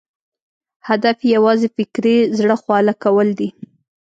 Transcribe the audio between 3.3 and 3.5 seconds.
دي.